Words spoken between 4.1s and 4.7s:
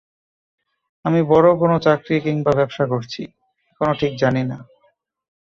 জানি না।